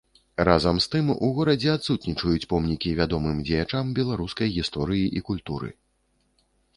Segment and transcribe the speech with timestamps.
[0.47, 5.69] Разам з тым у горадзе адсутнічаюць помнікі вядомым дзеячам беларускай гісторыі і культуры.